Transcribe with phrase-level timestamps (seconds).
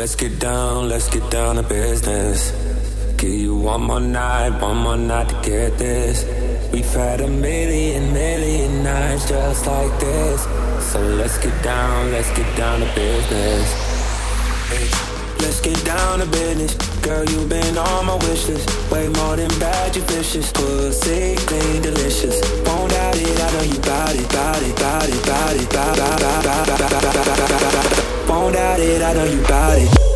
[0.00, 2.52] Let's get down, let's get down to business.
[3.18, 6.24] Give you one more night, one more night to get this.
[6.72, 10.44] We've had a million, million nights just like this.
[10.90, 13.66] So let's get down, let's get down to business.
[14.70, 14.88] Hey,
[15.44, 16.72] let's get down to business.
[17.02, 18.90] Girl, you've been on my wish list.
[18.90, 20.50] Way more than bad, you vicious.
[20.50, 22.39] Pussy clean, delicious.
[29.10, 30.09] I know you bout it.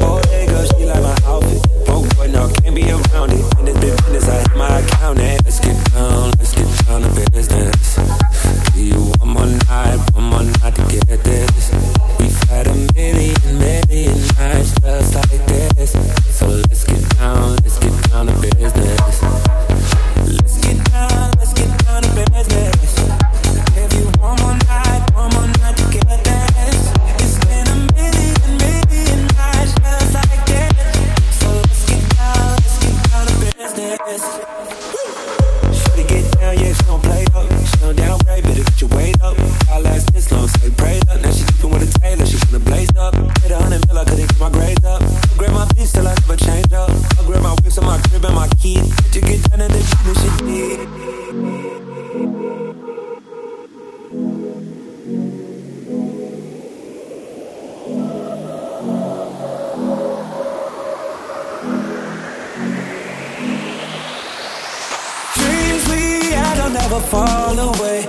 [66.95, 68.05] Never fall away.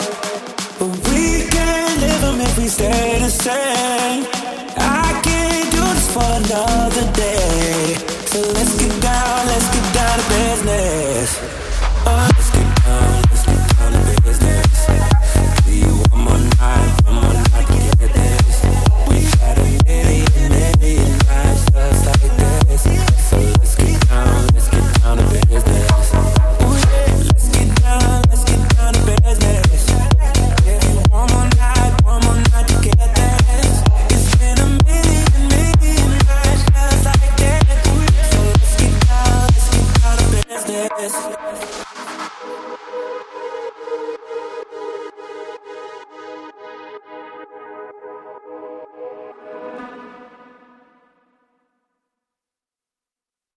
[0.79, 4.25] But we can't live them if we stay the same.
[4.77, 7.95] I can't do this for another day.
[8.31, 11.29] So let's get down, let's get down to business.
[12.05, 12.44] Uh,